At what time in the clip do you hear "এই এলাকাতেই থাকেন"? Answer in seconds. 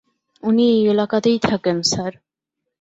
0.69-1.77